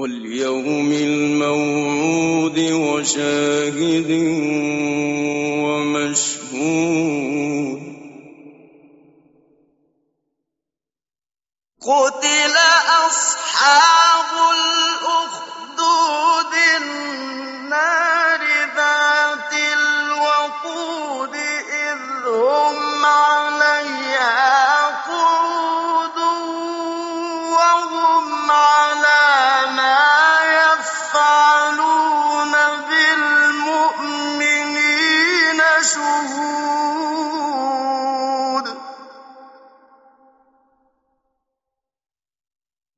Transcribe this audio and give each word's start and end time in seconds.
وَمَشْهُودٍ 0.00 0.40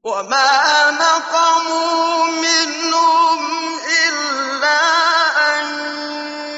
وَمَا 0.04 0.90
نَقَمُوا 0.90 2.26
مِنْهُمْ 2.26 3.78
إِلَّا 4.08 4.82
أَن 5.54 5.66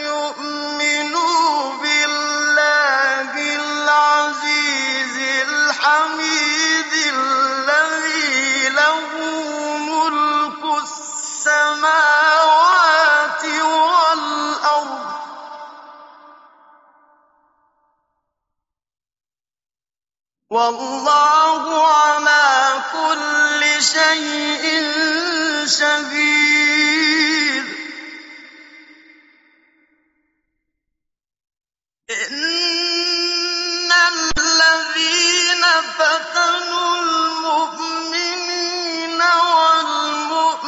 يُؤْمِنُوا 0.01 1.73
بِاللَّهِ 1.83 3.33
الْعَزِيزِ 3.61 5.17
الْحَمِيدِ 5.49 6.93
الَّذِي 7.13 8.69
لَهُ 8.69 9.01
مُلْكُ 9.93 10.63
السَّمَاوَاتِ 10.83 11.85
وَالْأَرْضِ 13.45 15.05
ۚ 15.13 15.15
وَاللَّهُ 20.51 21.65
كُلِّ 21.65 22.24
شَيْءٍ 23.81 24.65
شَهِيدٌ 25.67 27.65
إِنَّ 32.11 33.91
الَّذِينَ 34.39 35.65
فَتَنُوا 35.99 36.91
الْمُؤْمِنِينَ 37.03 38.11
وَالْمُؤْمِنَاتِ 39.57 40.63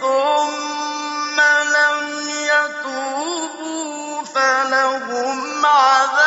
ثُمَّ 0.00 1.38
لَمْ 1.76 2.28
يَتُوبُوا 2.52 4.24
فَلَهُمْ 4.24 5.66
عَذَابُ 5.66 6.19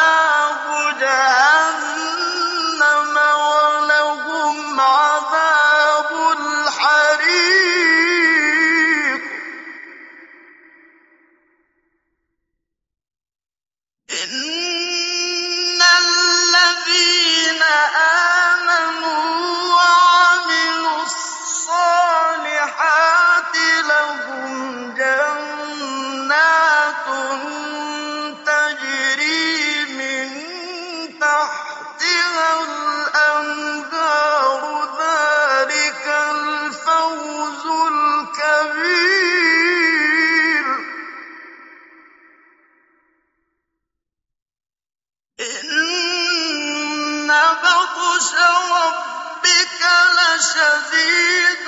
إِنَّ 47.63 47.69
بَطْشَ 47.69 48.31
رَبِّكَ 48.75 49.81
لَشَدِيدٌ 50.17 51.67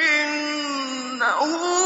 إِنَّهُ 0.00 1.77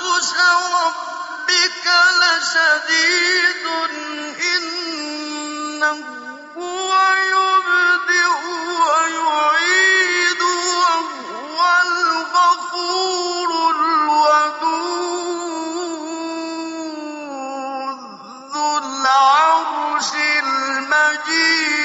بَطْشَ 0.00 0.32
رَبِّكَ 0.80 1.86
لَشَدِيدٌ 2.20 3.64
إِنَّهُ 4.56 5.98
هُوَ 6.56 6.90
يُبْدِئُ 7.36 8.34
وَيُعِيدُ 8.88 10.42
وَهُوَ 10.80 11.58
الْغَفُورُ 11.86 13.50
الْوَدُودُ 13.76 14.80
ذُو 18.52 18.68
الْعَرْشِ 18.78 20.10
الْمَجِيدُ. 20.44 21.79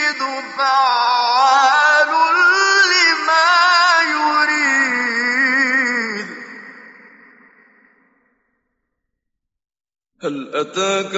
هَلْ 10.26 10.56
أَتَاكَ 10.56 11.18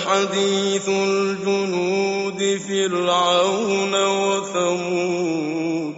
حَدِيثُ 0.00 0.88
الْجُنُودِ؟ 0.88 2.56
فِرْعَوْنَ 2.68 3.94
وَثَمُودَ؟ 4.04 5.94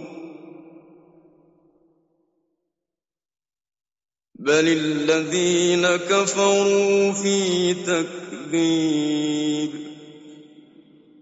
بَلِ 4.35 4.67
الَّذِينَ 4.67 5.87
كَفَرُوا 5.87 7.11
فِي 7.11 7.73
تَكْذِيبٍ 7.73 9.71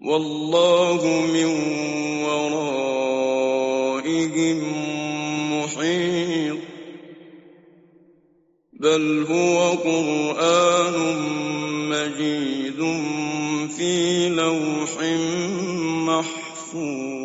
وَاللَّهُ 0.02 1.06
مِن 1.26 1.50
وَرَائِهِم 4.20 4.60
مُّحِيطٌ 5.52 6.58
بَلْ 8.72 9.26
هُوَ 9.28 9.70
قُرْآنٌ 9.70 10.96
مَّجِيدٌ 11.88 12.80
فِي 13.76 14.28
لَوْحٍ 14.28 14.92
مَّحْفُوظٍ. 16.08 17.19